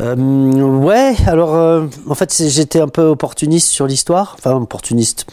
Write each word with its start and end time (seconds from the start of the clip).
Euh, 0.00 0.14
ouais, 0.14 1.14
alors 1.26 1.54
euh, 1.56 1.86
en 2.08 2.14
fait 2.14 2.42
j'étais 2.48 2.80
un 2.80 2.88
peu 2.88 3.02
opportuniste 3.02 3.68
sur 3.68 3.86
l'histoire, 3.86 4.36
enfin 4.38 4.54
opportuniste. 4.54 5.26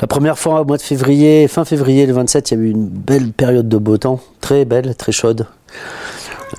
La 0.00 0.06
première 0.06 0.38
fois 0.38 0.62
au 0.62 0.64
mois 0.64 0.76
de 0.76 0.82
février, 0.82 1.46
fin 1.48 1.64
février, 1.64 2.06
le 2.06 2.12
27, 2.12 2.50
il 2.50 2.54
y 2.54 2.60
a 2.60 2.64
eu 2.64 2.70
une 2.70 2.88
belle 2.88 3.32
période 3.32 3.68
de 3.68 3.78
beau 3.78 3.96
temps, 3.96 4.20
très 4.40 4.64
belle, 4.64 4.96
très 4.96 5.12
chaude. 5.12 5.46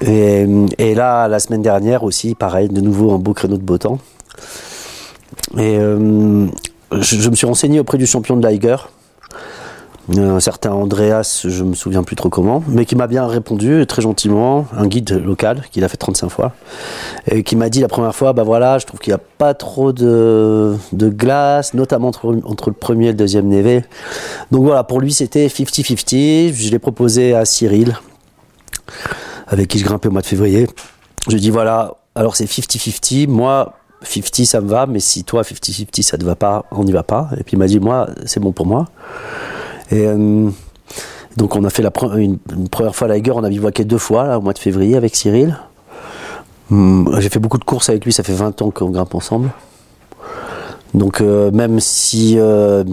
Et, 0.02 0.46
et 0.78 0.96
là, 0.96 1.28
la 1.28 1.40
semaine 1.40 1.62
dernière 1.62 2.04
aussi, 2.04 2.36
pareil, 2.36 2.70
de 2.70 2.82
nouveau 2.82 3.14
un 3.14 3.18
beau 3.18 3.34
créneau 3.34 3.58
de 3.58 3.64
beau 3.64 3.78
temps. 3.78 4.00
Et 5.58 5.78
euh, 5.78 6.48
je, 6.92 7.16
je 7.18 7.30
me 7.30 7.36
suis 7.36 7.48
renseigné 7.48 7.80
auprès 7.80 7.98
du 7.98 8.06
champion 8.06 8.38
de 8.38 8.46
Liger, 8.46 8.78
un 10.16 10.40
certain 10.40 10.72
Andreas, 10.72 11.46
je 11.48 11.64
me 11.64 11.74
souviens 11.74 12.04
plus 12.04 12.16
trop 12.16 12.30
comment, 12.30 12.64
mais 12.68 12.86
qui 12.86 12.96
m'a 12.96 13.08
bien 13.08 13.26
répondu 13.26 13.86
très 13.88 14.02
gentiment, 14.02 14.68
un 14.76 14.88
guide 14.88 15.12
local 15.12 15.64
qu'il 15.72 15.84
a 15.84 15.88
fait 15.88 15.98
35 15.98 16.30
fois, 16.30 16.54
et 17.28 17.44
qui 17.44 17.56
m'a 17.56 17.70
dit 17.70 17.80
la 17.80 17.88
première 17.88 18.16
fois, 18.16 18.34
bah 18.34 18.44
voilà, 18.44 18.78
je 18.78 18.86
trouve 18.86 19.00
qu'il 19.00 19.12
n'y 19.12 19.16
a 19.16 19.24
pas 19.38 19.54
trop 19.54 19.94
de, 19.94 20.76
de 20.94 21.10
glace, 21.10 21.74
notamment 21.74 22.10
entre, 22.10 22.40
entre 22.46 22.70
le 22.70 22.76
premier 22.76 23.08
et 23.08 23.12
le 23.12 23.18
deuxième 23.18 23.48
névé. 23.48 23.84
Donc 24.52 24.64
voilà, 24.64 24.84
pour 24.84 25.00
lui 25.00 25.12
c'était 25.12 25.48
50-50, 25.48 26.54
je 26.54 26.72
l'ai 26.72 26.80
proposé 26.80 27.34
à 27.34 27.46
Cyril, 27.46 27.98
avec 29.48 29.70
qui 29.70 29.80
je 29.80 29.86
grimpais 29.86 30.10
au 30.10 30.12
mois 30.12 30.22
de 30.22 30.28
février. 30.28 30.68
Je 31.28 31.38
dit 31.38 31.50
voilà, 31.50 31.96
alors 32.14 32.36
c'est 32.36 32.46
50-50, 32.46 33.28
moi 33.28 33.74
50 34.04 34.46
ça 34.46 34.62
me 34.62 34.70
va, 34.70 34.86
mais 34.86 35.00
si 35.00 35.24
toi 35.24 35.42
50-50 35.42 36.04
ça 36.04 36.18
te 36.20 36.24
va 36.24 36.36
pas, 36.36 36.66
on 36.72 36.84
n'y 36.84 36.92
va 36.92 37.02
pas. 37.02 37.30
Et 37.40 37.44
puis 37.44 37.56
il 37.56 37.60
m'a 37.60 37.66
dit 37.66 37.80
moi 37.80 38.08
c'est 38.26 38.40
bon 38.40 38.52
pour 38.52 38.68
moi. 38.68 38.86
Euh, 39.94 40.50
donc 41.38 41.56
on 41.56 41.64
a 41.64 41.70
fait 41.70 41.84
la 41.84 41.92
une, 42.18 42.38
première 42.70 42.96
fois 42.96 43.08
la 43.08 43.16
Liger, 43.16 43.32
on 43.32 43.44
a 43.44 43.50
bivouaqué 43.50 43.84
deux 43.84 43.98
fois 43.98 44.38
au 44.38 44.42
mois 44.42 44.54
de 44.54 44.60
février 44.60 44.96
avec 44.96 45.16
Cyril. 45.16 45.58
Hum, 46.72 47.16
J'ai 47.20 47.30
fait 47.30 47.40
beaucoup 47.40 47.58
de 47.58 47.64
courses 47.64 47.90
avec 47.90 48.06
lui, 48.06 48.14
ça 48.14 48.24
fait 48.24 48.34
20 48.34 48.62
ans 48.62 48.72
qu'on 48.72 48.90
grimpe 48.90 49.14
ensemble. 49.16 49.50
Donc 50.94 51.20
euh, 51.20 51.52
même 51.52 51.80
si 51.80 52.36
euh, 52.38 52.84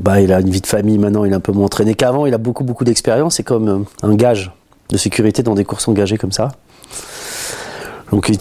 bah, 0.00 0.20
il 0.20 0.32
a 0.32 0.40
une 0.40 0.50
vie 0.50 0.60
de 0.60 0.66
famille 0.66 0.98
maintenant, 0.98 1.24
il 1.24 1.32
est 1.32 1.36
un 1.36 1.40
peu 1.40 1.52
moins 1.52 1.66
entraîné 1.66 1.94
qu'avant, 1.94 2.26
il 2.26 2.34
a 2.34 2.38
beaucoup 2.38 2.64
beaucoup 2.64 2.84
d'expérience, 2.84 3.36
c'est 3.36 3.44
comme 3.44 3.84
un 4.02 4.14
gage 4.14 4.52
de 4.88 4.96
sécurité 4.96 5.42
dans 5.42 5.54
des 5.54 5.64
courses 5.64 5.86
engagées 5.86 6.18
comme 6.18 6.32
ça. 6.32 6.52
Donc 8.12 8.28
il, 8.28 8.36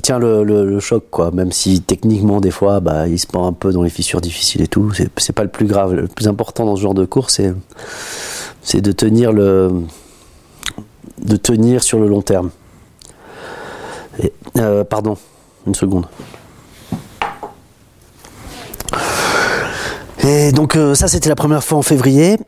tient 0.00 0.18
le, 0.18 0.80
choc, 0.80 1.04
quoi. 1.10 1.30
Même 1.30 1.52
si 1.52 1.82
techniquement, 1.82 2.40
des 2.40 2.50
fois, 2.50 2.80
bah, 2.80 3.06
il 3.06 3.18
se 3.18 3.26
prend 3.26 3.46
un 3.46 3.52
peu 3.52 3.70
dans 3.70 3.82
les 3.82 3.90
fissures 3.90 4.22
difficiles 4.22 4.62
et 4.62 4.66
tout. 4.66 4.92
C'est 5.18 5.32
pas 5.32 5.42
le 5.42 5.50
plus 5.50 5.66
grave. 5.66 5.92
Le 5.92 6.08
plus 6.08 6.26
important 6.26 6.64
dans 6.64 6.74
ce 6.74 6.80
genre 6.80 6.94
de 6.94 7.04
course, 7.04 7.38
c'est 8.62 8.80
de 8.80 8.92
tenir 8.92 9.32
le 9.32 9.70
de 11.22 11.36
tenir 11.36 11.82
sur 11.82 12.00
le 12.00 12.08
long 12.08 12.22
terme. 12.22 12.50
Euh, 14.56 14.84
pardon, 14.84 15.18
une 15.66 15.74
seconde. 15.74 16.06
Et 20.24 20.50
donc 20.52 20.76
euh, 20.76 20.94
ça, 20.94 21.08
c'était 21.08 21.28
la 21.28 21.34
première 21.34 21.62
fois 21.62 21.76
en 21.76 21.82
février. 21.82 22.38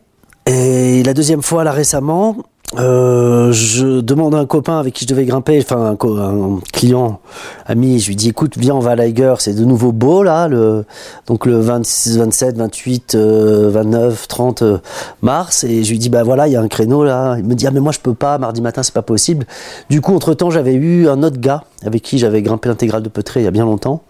Et 0.47 1.03
la 1.03 1.13
deuxième 1.13 1.43
fois, 1.43 1.65
là 1.65 1.73
récemment, 1.73 2.37
euh, 2.79 3.53
je 3.53 4.01
demande 4.01 4.35
à 4.35 4.39
un 4.39 4.47
copain 4.47 4.79
avec 4.79 4.95
qui 4.95 5.05
je 5.05 5.09
devais 5.09 5.27
grimper, 5.27 5.61
enfin 5.61 5.97
un, 6.01 6.09
un 6.19 6.61
client, 6.73 7.21
ami, 7.67 8.01
je 8.01 8.09
lui 8.09 8.17
dis 8.17 8.31
écoute, 8.31 8.55
viens, 8.57 8.75
on 8.75 8.81
va 8.81 8.93
à 8.93 8.97
Liger, 8.97 9.35
c'est 9.39 9.55
de 9.55 9.65
nouveau 9.65 9.93
beau 9.93 10.23
là, 10.23 10.49
le, 10.49 10.85
donc 11.27 11.45
le 11.45 11.61
26, 11.61 12.19
27, 12.19 12.57
28, 12.57 13.15
euh, 13.15 13.71
29, 13.71 14.27
30 14.27 14.63
euh, 14.63 14.79
mars, 15.21 15.65
et 15.65 15.85
je 15.85 15.91
lui 15.91 15.99
dis 15.99 16.09
bah 16.09 16.23
voilà, 16.23 16.49
il 16.49 16.53
y 16.53 16.57
a 16.57 16.61
un 16.61 16.69
créneau 16.69 17.05
là. 17.05 17.37
Il 17.39 17.45
me 17.45 17.55
dit 17.55 17.67
ah 17.67 17.71
mais 17.71 17.81
moi 17.81 17.93
je 17.93 18.01
peux 18.01 18.15
pas, 18.15 18.39
mardi 18.39 18.63
matin 18.63 18.83
c'est 18.83 18.95
pas 18.95 19.03
possible. 19.03 19.47
Du 19.91 20.01
coup, 20.01 20.15
entre 20.15 20.33
temps, 20.33 20.51
j'avais 20.51 20.75
eu 20.75 21.09
un 21.09 21.23
autre 21.23 21.39
gars 21.39 21.65
avec 21.85 22.03
qui 22.03 22.19
j'avais 22.19 22.43
grimpé 22.43 22.69
l'intégrale 22.69 23.03
de 23.03 23.09
Petré 23.09 23.41
il 23.41 23.45
y 23.45 23.49
a 23.49 23.51
bien 23.51 23.65
longtemps 23.65 24.03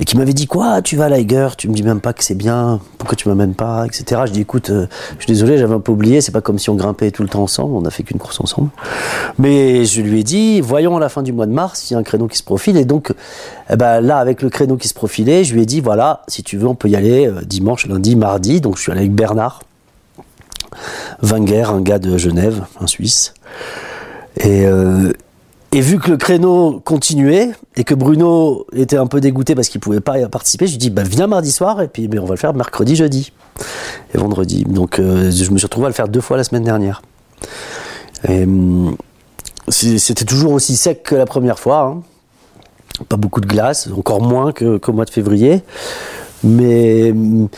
et 0.00 0.04
qui 0.04 0.16
m'avait 0.16 0.32
dit 0.32 0.46
quoi 0.46 0.82
tu 0.82 0.96
vas 0.96 1.04
à 1.04 1.08
Liger? 1.08 1.48
Tu 1.56 1.68
me 1.68 1.74
dis 1.74 1.84
même 1.84 2.00
pas 2.00 2.12
que 2.12 2.24
c'est 2.24 2.34
bien. 2.34 2.80
Pourquoi 2.98 3.16
tu 3.16 3.28
m'amènes 3.28 3.54
pas? 3.54 3.86
Etc 3.86 4.20
je 4.26 4.32
dis 4.32 4.40
écoute 4.40 4.70
euh, 4.70 4.86
je 5.18 5.24
suis 5.24 5.32
désolé 5.32 5.56
j'avais 5.56 5.74
un 5.74 5.80
peu 5.80 5.92
oublié. 5.92 6.20
C'est 6.20 6.32
pas 6.32 6.40
comme 6.40 6.58
si 6.58 6.68
on 6.68 6.74
grimpait 6.74 7.12
tout 7.12 7.22
le 7.22 7.28
temps 7.28 7.42
ensemble. 7.42 7.76
On 7.76 7.84
a 7.84 7.90
fait 7.90 8.02
qu'une 8.02 8.18
course 8.18 8.40
ensemble. 8.40 8.70
Mais 9.38 9.84
je 9.84 10.00
lui 10.00 10.20
ai 10.20 10.22
dit 10.24 10.60
voyons 10.60 10.96
à 10.96 11.00
la 11.00 11.08
fin 11.08 11.22
du 11.22 11.32
mois 11.32 11.46
de 11.46 11.52
mars 11.52 11.80
s'il 11.80 11.94
y 11.94 11.96
a 11.96 12.00
un 12.00 12.02
créneau 12.02 12.26
qui 12.26 12.38
se 12.38 12.42
profile. 12.42 12.76
Et 12.76 12.84
donc 12.84 13.12
eh 13.70 13.76
ben, 13.76 14.00
là 14.00 14.18
avec 14.18 14.42
le 14.42 14.50
créneau 14.50 14.76
qui 14.76 14.88
se 14.88 14.94
profilait 14.94 15.44
je 15.44 15.54
lui 15.54 15.62
ai 15.62 15.66
dit 15.66 15.80
voilà 15.80 16.22
si 16.26 16.42
tu 16.42 16.56
veux 16.56 16.66
on 16.66 16.74
peut 16.74 16.88
y 16.88 16.96
aller 16.96 17.28
euh, 17.28 17.42
dimanche 17.42 17.86
lundi 17.86 18.16
mardi. 18.16 18.60
Donc 18.60 18.76
je 18.76 18.82
suis 18.82 18.90
allé 18.90 19.02
avec 19.02 19.12
Bernard 19.12 19.62
Wenger 21.22 21.70
un 21.70 21.80
gars 21.80 22.00
de 22.00 22.18
Genève 22.18 22.64
un 22.80 22.88
Suisse. 22.88 23.32
Et 24.38 24.66
euh, 24.66 25.12
et 25.76 25.80
vu 25.80 25.98
que 25.98 26.10
le 26.10 26.16
créneau 26.16 26.80
continuait 26.84 27.50
et 27.76 27.84
que 27.84 27.94
Bruno 27.94 28.64
était 28.74 28.96
un 28.96 29.06
peu 29.06 29.20
dégoûté 29.20 29.54
parce 29.54 29.68
qu'il 29.68 29.80
pouvait 29.80 30.00
pas 30.00 30.18
y 30.20 30.26
participer, 30.28 30.66
je 30.66 30.72
lui 30.72 30.78
dis 30.78 30.90
bah 30.90 31.02
viens 31.02 31.26
mardi 31.26 31.50
soir 31.52 31.82
et 31.82 31.88
puis 31.88 32.08
mais 32.08 32.18
on 32.18 32.24
va 32.24 32.34
le 32.34 32.38
faire 32.38 32.54
mercredi, 32.54 32.96
jeudi 32.96 33.32
et 34.14 34.18
vendredi. 34.18 34.64
Donc 34.64 34.98
euh, 34.98 35.30
je 35.30 35.50
me 35.50 35.58
suis 35.58 35.66
retrouvé 35.66 35.86
à 35.86 35.88
le 35.88 35.94
faire 35.94 36.08
deux 36.08 36.20
fois 36.20 36.36
la 36.36 36.44
semaine 36.44 36.64
dernière. 36.64 37.02
Hum, 38.28 38.96
C'était 39.68 40.24
toujours 40.24 40.52
aussi 40.52 40.76
sec 40.76 41.02
que 41.02 41.14
la 41.14 41.26
première 41.26 41.58
fois. 41.58 41.80
hein. 41.82 42.02
Pas 43.08 43.16
beaucoup 43.16 43.40
de 43.40 43.46
glace, 43.46 43.88
encore 43.96 44.22
moins 44.22 44.52
qu'au 44.52 44.92
mois 44.92 45.04
de 45.04 45.10
février. 45.10 45.62
Mais 46.44 47.10
hum, 47.10 47.48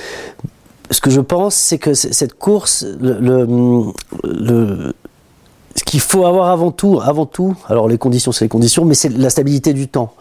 ce 0.90 1.00
que 1.00 1.10
je 1.10 1.20
pense, 1.20 1.54
c'est 1.54 1.78
que 1.78 1.92
cette 1.94 2.34
course, 2.34 2.86
le, 3.00 3.46
le- 4.24 4.94
ce 5.78 5.84
qu'il 5.84 6.00
faut 6.00 6.24
avoir 6.26 6.50
avant 6.50 6.70
tout, 6.70 7.00
avant 7.04 7.26
tout, 7.26 7.54
alors 7.68 7.86
les 7.88 7.98
conditions, 7.98 8.32
c'est 8.32 8.44
les 8.46 8.48
conditions, 8.48 8.84
mais 8.84 8.94
c'est 8.94 9.10
la 9.10 9.30
stabilité 9.30 9.72
du 9.74 9.88
temps. 9.88 10.12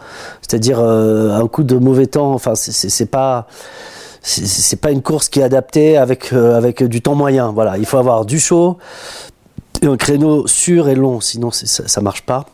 C'est-à-dire 0.42 0.78
euh, 0.80 1.34
un 1.34 1.48
coup 1.48 1.64
de 1.64 1.76
mauvais 1.76 2.06
temps. 2.06 2.32
Enfin, 2.32 2.54
c'est- 2.54 3.06
pas 3.06 3.46
c'est- 4.22 4.76
pas 4.80 4.90
une 4.90 5.02
course 5.02 5.28
qui 5.28 5.40
est 5.40 5.44
adaptée 5.44 5.96
avec 5.96 6.32
euh, 6.32 6.56
avec 6.56 6.82
du 6.82 7.00
temps 7.00 7.14
moyen. 7.14 7.52
Voilà, 7.52 7.78
il 7.78 7.86
faut 7.86 7.96
avoir 7.98 8.24
du 8.26 8.38
chaud 8.38 8.76
et 9.82 9.86
un 9.86 9.96
créneau 9.96 10.46
sûr 10.46 10.88
et 10.88 10.94
long, 10.94 11.20
sinon 11.20 11.50
ça, 11.50 11.86
ça 11.88 12.00
marche 12.00 12.22
pas. 12.22 12.44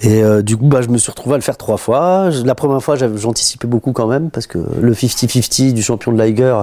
Et 0.00 0.22
euh, 0.22 0.42
du 0.42 0.56
coup, 0.56 0.66
bah, 0.68 0.80
je 0.80 0.88
me 0.88 0.96
suis 0.98 1.10
retrouvé 1.10 1.34
à 1.34 1.38
le 1.38 1.42
faire 1.42 1.56
trois 1.56 1.76
fois. 1.76 2.30
La 2.44 2.54
première 2.54 2.80
fois, 2.82 2.94
j'anticipais 2.96 3.66
beaucoup 3.66 3.90
quand 3.92 4.06
même, 4.06 4.30
parce 4.30 4.46
que 4.46 4.58
le 4.80 4.92
50-50 4.94 5.72
du 5.72 5.82
champion 5.82 6.12
de 6.12 6.22
Liger, 6.22 6.56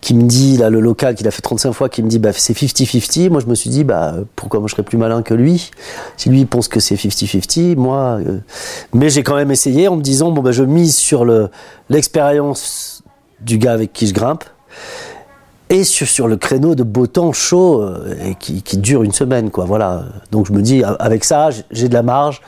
qui 0.00 0.14
me 0.14 0.22
dit, 0.24 0.56
là, 0.56 0.68
le 0.68 0.80
local, 0.80 1.14
qu'il 1.14 1.28
a 1.28 1.30
fait 1.30 1.42
35 1.42 1.72
fois, 1.72 1.88
qui 1.88 2.02
me 2.02 2.08
dit, 2.08 2.18
bah, 2.18 2.30
c'est 2.32 2.54
50-50, 2.56 3.30
moi, 3.30 3.40
je 3.40 3.46
me 3.46 3.54
suis 3.54 3.70
dit, 3.70 3.84
bah, 3.84 4.14
pourquoi 4.34 4.58
moi, 4.58 4.66
je 4.68 4.72
serais 4.72 4.82
plus 4.82 4.98
malin 4.98 5.22
que 5.22 5.32
lui? 5.32 5.70
Si 6.16 6.28
lui, 6.28 6.44
pense 6.44 6.66
que 6.66 6.80
c'est 6.80 6.96
50-50, 6.96 7.76
moi... 7.76 8.18
euh, 8.26 8.38
Mais 8.92 9.10
j'ai 9.10 9.22
quand 9.22 9.36
même 9.36 9.52
essayé 9.52 9.86
en 9.86 9.94
me 9.96 10.02
disant, 10.02 10.32
bon, 10.32 10.42
bah, 10.42 10.50
je 10.52 10.64
mise 10.64 10.96
sur 10.96 11.24
le- 11.24 11.50
l'expérience 11.88 13.02
du 13.40 13.58
gars 13.58 13.72
avec 13.74 13.92
qui 13.92 14.08
je 14.08 14.14
grimpe, 14.14 14.42
et 15.68 15.82
sur, 15.84 16.06
sur 16.06 16.28
le 16.28 16.36
créneau 16.36 16.74
de 16.74 16.82
beau 16.84 17.06
temps 17.06 17.32
chaud 17.32 17.82
euh, 17.82 18.14
et 18.24 18.34
qui, 18.36 18.62
qui 18.62 18.76
dure 18.78 19.02
une 19.02 19.12
semaine 19.12 19.50
quoi 19.50 19.64
voilà 19.64 20.04
donc 20.30 20.46
je 20.46 20.52
me 20.52 20.62
dis 20.62 20.82
avec 21.00 21.24
ça 21.24 21.48
j'ai 21.70 21.88
de 21.88 21.94
la 21.94 22.02
marge 22.02 22.40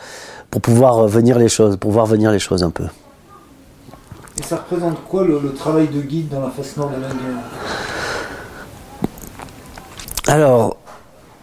pour 0.50 0.60
pouvoir 0.60 0.98
euh, 0.98 1.06
venir 1.08 1.38
les 1.38 1.48
choses 1.48 1.76
pour 1.76 1.90
voir 1.90 2.06
venir 2.06 2.30
les 2.30 2.38
choses 2.38 2.62
un 2.62 2.70
peu 2.70 2.84
Et 4.38 4.42
ça 4.42 4.56
représente 4.56 5.02
quoi 5.08 5.24
le, 5.24 5.40
le 5.40 5.52
travail 5.52 5.88
de 5.88 6.00
guide 6.00 6.28
dans 6.28 6.40
la 6.40 6.50
face 6.50 6.76
nord 6.76 6.90
de 6.90 6.94
la 7.02 7.08
guerre 7.08 7.44
alors 10.26 10.76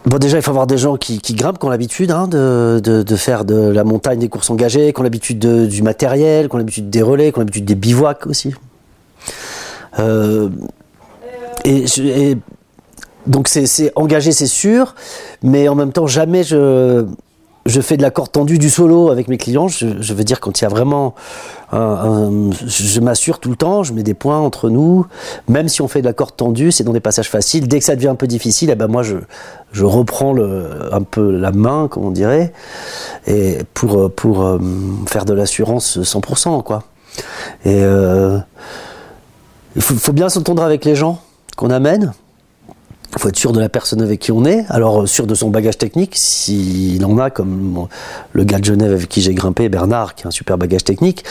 Bon, 0.08 0.18
déjà, 0.18 0.36
il 0.38 0.42
faut 0.42 0.52
avoir 0.52 0.68
des 0.68 0.78
gens 0.78 0.96
qui, 0.96 1.18
qui 1.18 1.34
grimpent, 1.34 1.58
qui 1.58 1.64
ont 1.66 1.68
l'habitude 1.68 2.12
hein, 2.12 2.28
de, 2.28 2.80
de, 2.80 3.02
de 3.02 3.16
faire 3.16 3.44
de 3.44 3.56
la 3.56 3.82
montagne 3.82 4.20
des 4.20 4.28
courses 4.28 4.48
engagées, 4.50 4.92
qui 4.92 5.00
ont 5.00 5.02
l'habitude 5.02 5.40
de- 5.40 5.66
du 5.66 5.82
matériel, 5.82 6.48
qui 6.48 6.54
ont 6.54 6.58
l'habitude 6.58 6.90
des 6.90 7.02
relais, 7.02 7.32
qui 7.32 7.38
ont 7.38 7.40
l'habitude 7.40 7.64
des 7.64 7.74
bivouacs 7.74 8.24
aussi. 8.28 8.54
Euh, 9.98 10.48
et, 11.66 12.36
donc, 13.26 13.48
c'est 13.48 13.92
engagé, 13.96 14.30
c'est 14.30 14.46
sûr, 14.46 14.94
mais 15.42 15.68
en 15.68 15.74
même 15.74 15.92
temps, 15.92 16.06
jamais 16.06 16.44
je, 16.44 17.04
fais 17.66 17.96
de 17.96 18.02
la 18.02 18.12
corde 18.12 18.30
tendue 18.30 18.58
du 18.58 18.70
solo 18.70 19.10
avec 19.10 19.26
mes 19.26 19.36
clients. 19.36 19.66
Je, 19.66 20.14
veux 20.14 20.22
dire, 20.22 20.38
quand 20.38 20.60
il 20.60 20.62
y 20.62 20.64
a 20.64 20.68
vraiment 20.68 21.14
je 21.72 23.00
m'assure 23.00 23.40
tout 23.40 23.50
le 23.50 23.56
temps, 23.56 23.82
je 23.82 23.92
mets 23.92 24.04
des 24.04 24.14
points 24.14 24.38
entre 24.38 24.70
nous. 24.70 25.06
Même 25.48 25.68
si 25.68 25.82
on 25.82 25.88
fait 25.88 26.02
de 26.02 26.06
la 26.06 26.12
corde 26.12 26.36
tendue, 26.36 26.70
c'est 26.70 26.84
dans 26.84 26.92
des 26.92 27.00
passages 27.00 27.28
faciles. 27.28 27.66
Dès 27.66 27.80
que 27.80 27.84
ça 27.84 27.96
devient 27.96 28.06
un 28.08 28.14
peu 28.14 28.28
difficile, 28.28 28.70
eh 28.70 28.76
ben 28.76 28.86
moi 28.86 29.02
je, 29.02 29.16
reprends 29.84 30.36
un 30.36 31.02
peu 31.02 31.32
la 31.32 31.50
main, 31.50 31.88
comme 31.88 32.04
on 32.04 32.12
dirait, 32.12 32.52
pour 33.74 33.96
euh, 33.96 34.60
faire 35.06 35.24
de 35.24 35.32
l'assurance 35.32 35.98
100%, 35.98 36.62
quoi. 36.62 36.84
Et 37.64 37.82
euh, 37.82 38.38
il 39.74 39.82
faut 39.82 40.12
bien 40.12 40.28
s'entendre 40.28 40.62
avec 40.62 40.84
les 40.84 40.94
gens 40.94 41.20
qu'on 41.56 41.70
amène. 41.70 42.12
Il 43.16 43.22
faut 43.22 43.28
être 43.28 43.38
sûr 43.38 43.52
de 43.52 43.60
la 43.60 43.68
personne 43.68 44.02
avec 44.02 44.20
qui 44.20 44.32
on 44.32 44.44
est. 44.44 44.66
Alors, 44.68 45.08
sûr 45.08 45.26
de 45.26 45.34
son 45.34 45.48
bagage 45.48 45.78
technique, 45.78 46.12
s'il 46.16 47.04
en 47.04 47.16
a, 47.18 47.30
comme 47.30 47.86
le 48.32 48.44
gars 48.44 48.58
de 48.58 48.64
Genève 48.64 48.92
avec 48.92 49.08
qui 49.08 49.22
j'ai 49.22 49.32
grimpé, 49.32 49.68
Bernard, 49.68 50.14
qui 50.14 50.24
a 50.24 50.28
un 50.28 50.30
super 50.30 50.58
bagage 50.58 50.84
technique, 50.84 51.24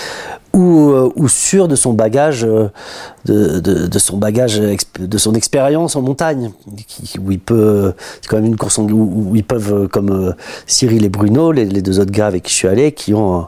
ou, 0.54 0.89
euh, 0.92 1.27
sûr 1.27 1.68
de 1.68 1.75
son 1.75 1.94
bagage, 1.94 2.44
euh, 2.45 2.69
de, 3.25 4.00
son 4.00 4.18
bagage, 4.18 4.60
de 5.00 5.18
son 5.18 5.33
expérience 5.33 5.95
en 5.95 6.01
montagne, 6.01 6.51
où 7.19 7.31
il 7.31 7.39
peut, 7.39 7.94
c'est 8.21 8.30
quand 8.30 8.38
même 8.38 8.45
une 8.45 8.57
course 8.57 8.78
où, 8.80 9.33
ils 9.36 9.44
peuvent, 9.44 9.74
euh, 9.74 9.88
comme 9.88 10.33
Cyril 10.66 11.06
et 11.06 11.10
Bruno, 11.10 11.51
les, 11.51 11.66
deux 11.66 12.00
autres 12.00 12.12
gars 12.12 12.28
avec 12.28 12.44
qui 12.44 12.51
je 12.51 12.56
suis 12.56 12.68
allé, 12.68 12.94
qui 12.94 13.13
ont 13.13 13.48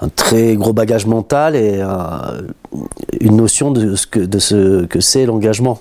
un, 0.00 0.08
très 0.16 0.56
gros 0.56 0.72
bagage 0.72 1.06
mental 1.06 1.54
et 1.54 1.82
une 3.20 3.36
notion 3.36 3.70
de 3.70 3.94
ce 3.94 4.06
que 4.86 5.00
c'est 5.00 5.26
l'engagement. 5.26 5.78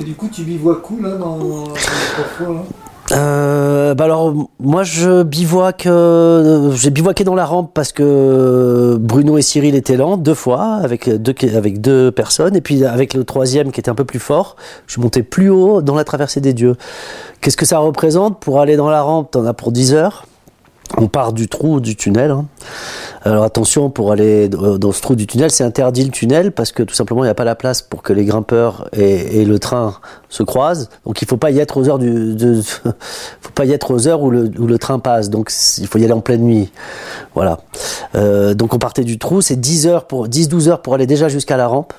Et 0.00 0.04
du 0.04 0.14
coup, 0.14 0.28
tu 0.28 0.42
bivouaques 0.42 0.90
où 0.90 1.00
là 1.00 1.16
dans, 1.16 1.38
dans 1.38 1.72
les 1.72 2.24
fois 2.36 2.54
là 2.54 2.62
euh, 3.12 3.92
bah 3.94 4.04
alors 4.04 4.32
moi 4.58 4.82
je 4.82 5.22
bivouaque, 5.24 5.86
euh, 5.86 6.72
j'ai 6.72 6.88
bivouaqué 6.88 7.22
dans 7.22 7.34
la 7.34 7.44
rampe 7.44 7.72
parce 7.74 7.92
que 7.92 8.96
Bruno 8.98 9.36
et 9.36 9.42
Cyril 9.42 9.74
étaient 9.74 9.98
lents 9.98 10.16
deux 10.16 10.32
fois 10.32 10.76
avec 10.82 11.10
deux 11.10 11.34
avec 11.54 11.82
deux 11.82 12.10
personnes 12.10 12.56
et 12.56 12.62
puis 12.62 12.82
avec 12.82 13.12
le 13.12 13.24
troisième 13.24 13.72
qui 13.72 13.80
était 13.80 13.90
un 13.90 13.94
peu 13.94 14.06
plus 14.06 14.20
fort, 14.20 14.56
je 14.86 14.92
suis 14.92 15.02
monté 15.02 15.22
plus 15.22 15.50
haut 15.50 15.82
dans 15.82 15.94
la 15.94 16.04
traversée 16.04 16.40
des 16.40 16.54
dieux. 16.54 16.76
Qu'est-ce 17.42 17.58
que 17.58 17.66
ça 17.66 17.76
représente 17.78 18.40
pour 18.40 18.58
aller 18.58 18.76
dans 18.76 18.88
la 18.88 19.02
rampe? 19.02 19.30
T'en 19.32 19.44
as 19.44 19.52
pour 19.52 19.70
10 19.70 19.92
heures. 19.92 20.24
On 20.96 21.08
part 21.08 21.32
du 21.32 21.48
trou 21.48 21.80
du 21.80 21.96
tunnel. 21.96 22.30
Hein. 22.30 22.46
Alors 23.22 23.44
attention, 23.44 23.90
pour 23.90 24.12
aller 24.12 24.48
dans 24.48 24.92
ce 24.92 25.00
trou 25.00 25.14
du 25.14 25.26
tunnel, 25.26 25.50
c'est 25.50 25.64
interdit 25.64 26.04
le 26.04 26.10
tunnel 26.10 26.52
parce 26.52 26.72
que 26.72 26.82
tout 26.82 26.94
simplement 26.94 27.24
il 27.24 27.26
n'y 27.26 27.30
a 27.30 27.34
pas 27.34 27.44
la 27.44 27.54
place 27.54 27.82
pour 27.82 28.02
que 28.02 28.12
les 28.12 28.24
grimpeurs 28.24 28.88
et, 28.92 29.44
le 29.44 29.58
train 29.58 29.94
se 30.28 30.42
croisent. 30.42 30.88
Donc 31.06 31.22
il 31.22 31.28
faut 31.28 31.36
pas 31.36 31.50
y 31.50 31.58
être 31.58 31.78
aux 31.78 31.88
heures 31.88 31.98
du, 31.98 32.36
faut 33.40 33.52
pas 33.54 33.64
y 33.64 33.72
être 33.72 33.92
aux 33.92 34.08
heures 34.08 34.22
où 34.22 34.30
le, 34.30 34.78
train 34.78 34.98
passe. 34.98 35.30
Donc 35.30 35.50
il 35.78 35.86
faut 35.86 35.98
y 35.98 36.04
aller 36.04 36.12
en 36.12 36.20
pleine 36.20 36.42
nuit. 36.42 36.70
Voilà. 37.34 37.60
Euh, 38.14 38.54
donc 38.54 38.74
on 38.74 38.78
partait 38.78 39.04
du 39.04 39.18
trou, 39.18 39.40
c'est 39.40 39.56
10 39.56 39.86
heures 39.86 40.06
pour 40.06 40.28
10-12 40.28 40.68
heures 40.68 40.82
pour 40.82 40.94
aller 40.94 41.06
déjà 41.06 41.28
jusqu'à 41.28 41.56
la 41.56 41.66
rampe. 41.66 41.92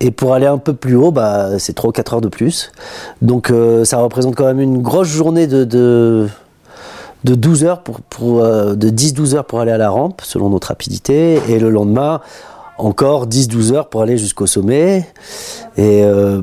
Et 0.00 0.10
pour 0.10 0.34
aller 0.34 0.46
un 0.46 0.58
peu 0.58 0.74
plus 0.74 0.94
haut, 0.96 1.10
bah, 1.10 1.58
c'est 1.58 1.72
3 1.72 1.88
ou 1.88 1.92
4 1.92 2.14
heures 2.14 2.20
de 2.20 2.28
plus. 2.28 2.72
Donc 3.22 3.50
euh, 3.50 3.84
ça 3.84 3.98
représente 3.98 4.34
quand 4.36 4.44
même 4.44 4.60
une 4.60 4.82
grosse 4.82 5.08
journée 5.08 5.46
de, 5.46 5.64
de 5.64 6.28
de 7.26 7.34
12 7.34 7.64
heures 7.64 7.82
pour, 7.82 8.00
pour 8.00 8.42
euh, 8.42 8.74
de 8.74 8.88
10-12 8.88 9.34
heures 9.34 9.44
pour 9.44 9.60
aller 9.60 9.72
à 9.72 9.78
la 9.78 9.90
rampe 9.90 10.22
selon 10.22 10.48
notre 10.48 10.68
rapidité 10.68 11.40
et 11.48 11.58
le 11.58 11.70
lendemain 11.70 12.20
encore 12.78 13.26
10-12 13.26 13.74
heures 13.74 13.88
pour 13.88 14.02
aller 14.02 14.16
jusqu'au 14.16 14.46
sommet 14.46 15.06
et 15.76 16.04
euh, 16.04 16.40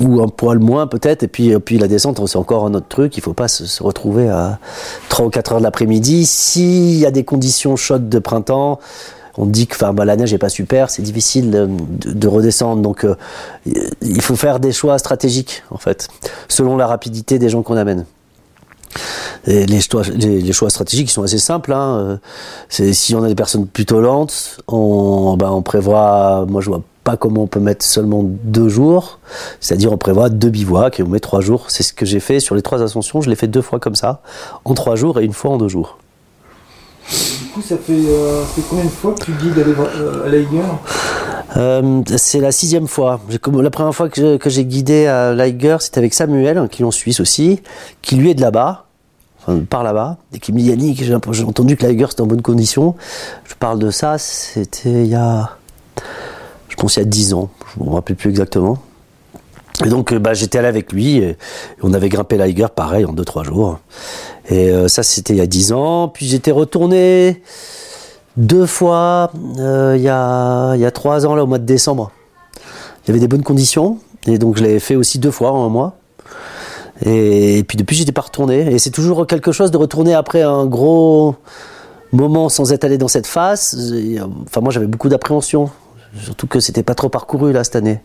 ou 0.00 0.22
un 0.22 0.28
poil 0.28 0.58
moins 0.58 0.86
peut-être 0.86 1.22
et 1.22 1.28
puis 1.28 1.78
la 1.78 1.86
descente 1.86 2.20
c'est 2.26 2.38
encore 2.38 2.64
un 2.64 2.72
autre 2.72 2.88
truc 2.88 3.16
il 3.18 3.20
faut 3.20 3.34
pas 3.34 3.48
se, 3.48 3.82
retrouver 3.82 4.28
à 4.28 4.58
3 5.10 5.26
ou 5.26 5.30
4 5.30 5.52
heures 5.52 5.58
de 5.58 5.64
l'après-midi 5.64 6.24
s'il 6.24 6.98
y 6.98 7.04
a 7.04 7.10
des 7.10 7.24
conditions 7.24 7.76
chaudes 7.76 8.08
de 8.08 8.18
printemps 8.18 8.80
on 9.40 9.46
dit 9.46 9.68
que 9.68 9.76
enfin, 9.76 9.92
bah, 9.92 10.04
la 10.04 10.16
neige 10.16 10.34
est 10.34 10.38
pas 10.38 10.48
super, 10.48 10.90
c'est 10.90 11.02
difficile 11.02 11.52
de, 11.52 11.68
de, 12.12 12.26
redescendre. 12.26 12.82
Donc 12.82 13.04
euh, 13.04 13.14
il 14.02 14.20
faut 14.20 14.34
faire 14.34 14.58
des 14.58 14.72
choix 14.72 14.98
stratégiques 14.98 15.62
en 15.70 15.78
fait, 15.78 16.08
selon 16.48 16.76
la 16.76 16.88
rapidité 16.88 17.38
des 17.38 17.48
gens 17.48 17.62
qu'on 17.62 17.76
amène 17.76 18.04
les, 19.48 19.80
choix, 19.80 20.02
les, 20.14 20.52
choix 20.52 20.70
stratégiques 20.70 21.10
sont 21.10 21.22
assez 21.22 21.38
simples. 21.38 21.72
Hein. 21.72 21.98
Euh, 21.98 22.16
c'est 22.68 22.92
si 22.92 23.14
on 23.14 23.22
a 23.22 23.28
des 23.28 23.34
personnes 23.34 23.66
plutôt 23.66 24.00
lentes, 24.00 24.60
on, 24.68 25.36
ben 25.36 25.50
on 25.50 25.62
prévoit. 25.62 26.44
Moi, 26.48 26.60
je 26.60 26.68
vois 26.68 26.82
pas 27.04 27.16
comment 27.16 27.44
on 27.44 27.46
peut 27.46 27.60
mettre 27.60 27.84
seulement 27.84 28.22
deux 28.22 28.68
jours. 28.68 29.18
C'est-à-dire, 29.60 29.92
on 29.92 29.96
prévoit 29.96 30.28
deux 30.28 30.50
bivouacs 30.50 31.00
et 31.00 31.02
on 31.02 31.08
met 31.08 31.20
trois 31.20 31.40
jours. 31.40 31.66
C'est 31.68 31.82
ce 31.82 31.92
que 31.92 32.04
j'ai 32.04 32.20
fait 32.20 32.40
sur 32.40 32.54
les 32.54 32.62
trois 32.62 32.82
ascensions. 32.82 33.20
Je 33.20 33.30
l'ai 33.30 33.36
fait 33.36 33.46
deux 33.46 33.62
fois 33.62 33.78
comme 33.80 33.94
ça, 33.94 34.20
en 34.64 34.74
trois 34.74 34.96
jours 34.96 35.18
et 35.18 35.24
une 35.24 35.32
fois 35.32 35.52
en 35.52 35.56
deux 35.56 35.68
jours. 35.68 35.98
Du 37.10 37.48
coup, 37.54 37.62
ça 37.62 37.76
fait, 37.78 37.92
euh, 37.92 38.42
combien 38.68 38.84
de 38.84 38.90
fois 38.90 39.14
que 39.14 39.24
tu 39.24 39.32
guides 39.32 39.58
à 39.58 40.28
l'Aiger 40.28 40.60
euh, 41.56 42.02
c'est 42.18 42.40
la 42.40 42.52
sixième 42.52 42.86
fois. 42.86 43.20
La 43.30 43.70
première 43.70 43.94
fois 43.94 44.10
que 44.10 44.50
j'ai 44.50 44.64
guidé 44.66 45.06
à 45.06 45.32
Liger, 45.32 45.78
c'était 45.80 45.98
avec 45.98 46.12
Samuel, 46.12 46.58
un 46.58 46.68
client 46.68 46.90
suisse 46.90 47.20
aussi, 47.20 47.62
qui 48.02 48.16
lui 48.16 48.30
est 48.30 48.34
de 48.34 48.42
là-bas 48.42 48.87
par 49.68 49.82
là-bas, 49.82 50.18
et 50.32 50.38
qui 50.38 50.52
me 50.52 50.58
dit 50.58 50.66
Yannick, 50.66 51.02
j'ai 51.02 51.14
entendu 51.44 51.76
que 51.76 51.86
Liger 51.86 52.06
c'était 52.10 52.22
en 52.22 52.26
bonne 52.26 52.42
condition. 52.42 52.94
Je 53.44 53.54
parle 53.54 53.78
de 53.78 53.90
ça, 53.90 54.18
c'était 54.18 55.04
il 55.04 55.08
y 55.08 55.14
a, 55.14 55.56
je 56.68 56.76
pense 56.76 56.96
il 56.96 57.00
y 57.00 57.02
a 57.02 57.06
10 57.06 57.34
ans, 57.34 57.50
je 57.74 57.82
ne 57.82 57.88
me 57.88 57.94
rappelle 57.94 58.16
plus 58.16 58.30
exactement. 58.30 58.78
Et 59.84 59.88
donc 59.88 60.12
bah, 60.14 60.34
j'étais 60.34 60.58
allé 60.58 60.68
avec 60.68 60.92
lui, 60.92 61.18
et 61.18 61.36
on 61.82 61.94
avait 61.94 62.08
grimpé 62.08 62.36
Liger 62.36 62.66
pareil 62.74 63.04
en 63.04 63.14
2-3 63.14 63.44
jours. 63.44 63.78
Et 64.48 64.70
euh, 64.70 64.88
ça 64.88 65.02
c'était 65.02 65.34
il 65.34 65.38
y 65.38 65.42
a 65.42 65.46
10 65.46 65.72
ans, 65.72 66.08
puis 66.08 66.26
j'étais 66.26 66.50
retourné 66.50 67.42
deux 68.36 68.66
fois 68.66 69.32
euh, 69.58 69.94
il, 69.96 70.02
y 70.02 70.08
a, 70.08 70.74
il 70.74 70.80
y 70.80 70.86
a 70.86 70.90
3 70.90 71.26
ans 71.26 71.34
là 71.34 71.44
au 71.44 71.46
mois 71.46 71.58
de 71.58 71.66
décembre. 71.66 72.10
Il 73.04 73.08
y 73.08 73.10
avait 73.12 73.20
des 73.20 73.28
bonnes 73.28 73.42
conditions, 73.42 73.98
et 74.26 74.38
donc 74.38 74.58
je 74.58 74.62
l'avais 74.62 74.80
fait 74.80 74.96
aussi 74.96 75.18
deux 75.18 75.30
fois 75.30 75.52
en 75.52 75.64
un 75.64 75.68
mois. 75.68 75.96
Et, 77.04 77.64
puis 77.66 77.76
depuis, 77.76 77.96
j'étais 77.96 78.12
pas 78.12 78.22
retourné. 78.22 78.72
Et 78.72 78.78
c'est 78.78 78.90
toujours 78.90 79.26
quelque 79.26 79.52
chose 79.52 79.70
de 79.70 79.76
retourner 79.76 80.14
après 80.14 80.42
un 80.42 80.66
gros 80.66 81.36
moment 82.12 82.48
sans 82.48 82.72
être 82.72 82.84
allé 82.84 82.98
dans 82.98 83.08
cette 83.08 83.26
phase. 83.26 83.94
Enfin, 84.46 84.60
moi, 84.60 84.72
j'avais 84.72 84.86
beaucoup 84.86 85.08
d'appréhension. 85.08 85.70
Surtout 86.22 86.46
que 86.46 86.60
c'était 86.60 86.82
pas 86.82 86.94
trop 86.94 87.08
parcouru 87.08 87.52
là 87.52 87.64
cette 87.64 87.76
année. 87.76 88.00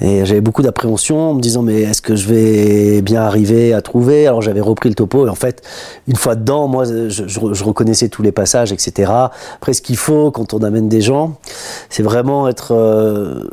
Et 0.00 0.24
j'avais 0.26 0.40
beaucoup 0.40 0.62
d'appréhension 0.62 1.30
en 1.30 1.34
me 1.34 1.40
disant 1.40 1.62
mais 1.62 1.82
est-ce 1.82 2.02
que 2.02 2.16
je 2.16 2.26
vais 2.26 3.02
bien 3.02 3.22
arriver 3.22 3.72
à 3.72 3.80
trouver? 3.80 4.26
Alors 4.26 4.42
j'avais 4.42 4.60
repris 4.60 4.88
le 4.88 4.96
topo 4.96 5.26
et 5.26 5.30
en 5.30 5.36
fait 5.36 5.62
une 6.08 6.16
fois 6.16 6.34
dedans, 6.34 6.66
moi 6.66 6.84
je, 6.84 7.08
je 7.08 7.64
reconnaissais 7.64 8.08
tous 8.08 8.22
les 8.22 8.32
passages, 8.32 8.72
etc. 8.72 9.12
Après 9.54 9.72
ce 9.72 9.82
qu'il 9.82 9.96
faut 9.96 10.32
quand 10.32 10.52
on 10.52 10.58
amène 10.64 10.88
des 10.88 11.00
gens, 11.00 11.36
c'est 11.90 12.02
vraiment 12.02 12.48
être... 12.48 12.72
Euh, 12.74 13.48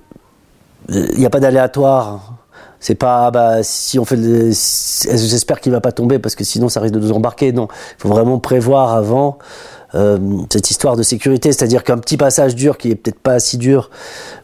il 0.89 1.19
n'y 1.19 1.25
a 1.27 1.29
pas 1.29 1.39
d'aléatoire. 1.39 2.40
C'est 2.81 2.95
pas 2.95 3.27
ah 3.27 3.31
bah 3.31 3.63
si 3.63 3.99
on 3.99 4.05
fait 4.05 4.17
j'espère 4.17 5.61
qu'il 5.61 5.71
va 5.71 5.79
pas 5.79 5.91
tomber 5.91 6.19
parce 6.19 6.35
que 6.35 6.43
sinon 6.43 6.67
ça 6.67 6.81
risque 6.81 6.95
de 6.95 6.99
nous 6.99 7.11
embarquer. 7.11 7.53
Non, 7.53 7.67
il 7.97 8.01
faut 8.01 8.09
vraiment 8.09 8.39
prévoir 8.39 8.93
avant 8.93 9.37
euh, 9.93 10.17
cette 10.51 10.71
histoire 10.71 10.95
de 10.95 11.03
sécurité, 11.03 11.51
c'est-à-dire 11.51 11.83
qu'un 11.83 11.97
petit 11.99 12.17
passage 12.17 12.55
dur 12.55 12.77
qui 12.77 12.91
est 12.91 12.95
peut-être 12.95 13.19
pas 13.19 13.39
si 13.39 13.57
dur 13.57 13.89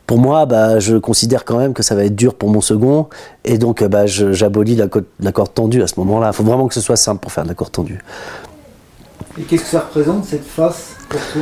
pour 0.05 0.19
moi, 0.19 0.45
bah 0.45 0.79
je 0.79 0.97
considère 0.97 1.45
quand 1.45 1.57
même 1.57 1.73
que 1.73 1.83
ça 1.83 1.95
va 1.95 2.05
être 2.05 2.15
dur 2.15 2.35
pour 2.35 2.49
mon 2.49 2.61
second 2.61 3.07
et 3.43 3.57
donc 3.57 3.83
bah 3.83 4.05
j'abolis 4.05 4.75
la, 4.75 4.87
la 5.19 5.31
corde 5.31 5.53
tendue 5.53 5.81
à 5.81 5.87
ce 5.87 5.99
moment-là. 5.99 6.29
Il 6.31 6.35
faut 6.35 6.43
vraiment 6.43 6.67
que 6.67 6.73
ce 6.73 6.81
soit 6.81 6.95
simple 6.95 7.19
pour 7.21 7.31
faire 7.31 7.43
de 7.43 7.49
la 7.49 7.55
corde. 7.55 7.75
Et 9.39 9.43
qu'est-ce 9.43 9.63
que 9.63 9.69
ça 9.69 9.79
représente 9.81 10.25
cette 10.25 10.45
face 10.45 10.95
pour 11.09 11.19
toi? 11.33 11.41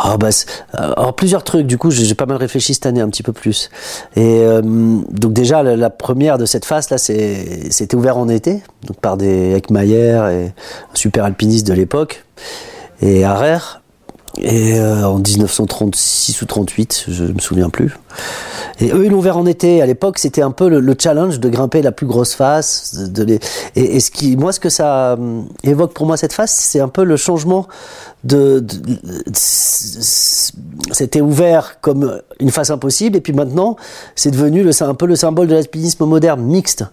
Ah 0.00 0.16
bah, 0.16 0.28
euh, 0.28 0.92
alors 0.96 1.14
plusieurs 1.14 1.42
trucs. 1.42 1.66
Du 1.66 1.76
coup, 1.76 1.90
j'ai 1.90 2.14
pas 2.14 2.26
mal 2.26 2.36
réfléchi 2.36 2.72
cette 2.72 2.86
année 2.86 3.00
un 3.00 3.08
petit 3.08 3.24
peu 3.24 3.32
plus. 3.32 3.68
Et 4.14 4.40
euh, 4.42 4.62
donc 4.62 5.32
déjà 5.32 5.62
la, 5.62 5.90
première 5.90 6.38
de 6.38 6.46
cette 6.46 6.64
phase 6.64 6.88
là, 6.90 6.98
c'était 6.98 7.96
ouvert 7.96 8.16
en 8.16 8.28
été, 8.28 8.62
donc 8.86 8.98
par 9.00 9.16
des 9.16 9.54
Ekmayer 9.54 10.20
et 10.30 10.44
un 10.46 10.94
super 10.94 11.24
alpiniste 11.24 11.66
de 11.66 11.72
l'époque 11.72 12.24
et 13.02 13.24
Harer. 13.24 13.58
Et 14.40 14.78
euh, 14.78 15.04
en 15.04 15.18
1936 15.18 16.42
ou 16.42 16.46
38, 16.46 17.06
je 17.08 17.24
me 17.24 17.40
souviens 17.40 17.70
plus. 17.70 17.96
Et 18.80 18.92
eux, 18.92 19.06
ils 19.06 19.10
l'ont 19.10 19.18
ouvert 19.18 19.36
en 19.36 19.46
été. 19.46 19.82
À 19.82 19.86
l'époque, 19.86 20.18
c'était 20.18 20.42
un 20.42 20.50
peu 20.50 20.68
le, 20.68 20.96
challenge 20.98 21.40
de 21.40 21.48
grimper 21.48 21.82
la 21.82 21.92
plus 21.92 22.06
grosse 22.06 22.34
face. 22.34 22.94
De 23.10 23.38
et, 23.76 24.00
ce 24.00 24.10
qui, 24.10 24.36
moi, 24.36 24.52
ce 24.52 24.60
que 24.60 24.68
ça 24.68 25.16
évoque 25.64 25.92
pour 25.92 26.06
moi 26.06 26.16
cette 26.16 26.32
face, 26.32 26.54
c'est 26.54 26.80
un 26.80 26.88
peu 26.88 27.04
le 27.04 27.16
changement 27.16 27.66
de, 28.24 28.64
c'était 30.92 31.20
ouvert 31.20 31.80
comme 31.80 32.20
une 32.40 32.50
face 32.50 32.70
impossible 32.70 33.16
et 33.16 33.20
puis 33.20 33.32
maintenant 33.32 33.76
c'est 34.16 34.32
devenu 34.32 34.68
un 34.80 34.94
peu 34.94 35.06
le 35.06 35.14
symbole 35.14 35.46
de 35.46 35.54
l'alpinisme 35.54 36.04
moderne 36.04 36.42
mixte 36.42 36.84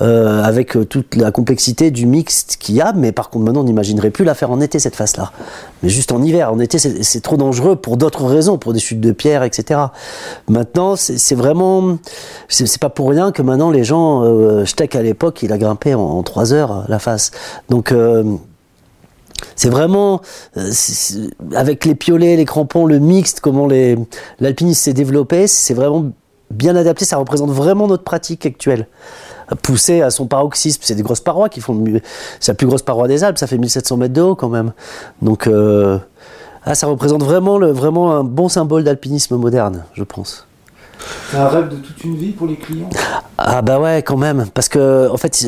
euh, 0.00 0.42
avec 0.42 0.76
toute 0.88 1.16
la 1.16 1.30
complexité 1.30 1.90
du 1.90 2.06
mixte 2.06 2.56
qu'il 2.58 2.74
y 2.74 2.80
a 2.80 2.92
mais 2.92 3.12
par 3.12 3.30
contre 3.30 3.46
maintenant 3.46 3.60
on 3.62 3.64
n'imaginerait 3.64 4.10
plus 4.10 4.24
la 4.24 4.34
faire 4.34 4.50
en 4.50 4.60
été 4.60 4.78
cette 4.78 4.96
face 4.96 5.16
là 5.16 5.32
mais 5.82 5.88
juste 5.88 6.12
en 6.12 6.22
hiver 6.22 6.52
en 6.52 6.58
été 6.58 6.78
c'est 6.78 7.20
trop 7.20 7.36
dangereux 7.36 7.76
pour 7.76 7.96
d'autres 7.96 8.24
raisons 8.24 8.58
pour 8.58 8.72
des 8.72 8.78
chutes 8.78 9.00
de 9.00 9.12
pierre 9.12 9.42
etc 9.42 9.80
maintenant 10.48 10.96
c'est 10.96 11.34
vraiment 11.34 11.98
c'est 12.48 12.80
pas 12.80 12.90
pour 12.90 13.10
rien 13.10 13.32
que 13.32 13.42
maintenant 13.42 13.70
les 13.70 13.84
gens 13.84 14.22
euh, 14.24 14.64
Steck 14.64 14.94
à 14.94 15.02
l'époque 15.02 15.42
il 15.42 15.52
a 15.52 15.58
grimpé 15.58 15.94
en, 15.94 16.22
trois 16.22 16.52
heures 16.52 16.84
la 16.88 16.98
face 16.98 17.30
donc 17.68 17.92
euh, 17.92 18.36
c'est 19.54 19.68
vraiment 19.68 20.20
euh, 20.56 20.70
avec 21.54 21.84
les 21.84 21.94
piolets, 21.94 22.36
les 22.36 22.44
crampons, 22.44 22.86
le 22.86 22.98
mixte, 22.98 23.40
comment 23.40 23.68
l'alpinisme 24.40 24.80
s'est 24.80 24.92
développé, 24.92 25.46
c'est 25.46 25.74
vraiment 25.74 26.10
bien 26.50 26.76
adapté. 26.76 27.04
Ça 27.04 27.16
représente 27.16 27.50
vraiment 27.50 27.86
notre 27.86 28.04
pratique 28.04 28.46
actuelle. 28.46 28.86
Poussé 29.62 30.02
à 30.02 30.10
son 30.10 30.26
paroxysme, 30.26 30.80
c'est 30.84 30.94
des 30.94 31.02
grosses 31.02 31.20
parois 31.20 31.48
qui 31.48 31.60
font. 31.60 31.84
C'est 32.40 32.52
la 32.52 32.56
plus 32.56 32.66
grosse 32.66 32.82
paroi 32.82 33.06
des 33.06 33.22
Alpes, 33.22 33.38
ça 33.38 33.46
fait 33.46 33.58
1700 33.58 33.96
mètres 33.96 34.14
de 34.14 34.20
haut 34.20 34.34
quand 34.34 34.48
même. 34.48 34.72
Donc, 35.22 35.46
euh, 35.46 35.98
ah, 36.64 36.74
ça 36.74 36.88
représente 36.88 37.22
vraiment, 37.22 37.58
le, 37.58 37.70
vraiment 37.70 38.16
un 38.16 38.24
bon 38.24 38.48
symbole 38.48 38.82
d'alpinisme 38.82 39.36
moderne, 39.36 39.84
je 39.94 40.02
pense. 40.02 40.46
C'est 41.30 41.36
un 41.36 41.48
rêve 41.48 41.68
de 41.68 41.76
toute 41.76 42.02
une 42.02 42.16
vie 42.16 42.32
pour 42.32 42.46
les 42.48 42.56
clients 42.56 42.90
Ah 43.38 43.62
bah 43.62 43.78
ouais, 43.78 44.02
quand 44.02 44.16
même. 44.16 44.46
Parce 44.52 44.68
que, 44.68 45.08
en 45.08 45.16
fait, 45.16 45.46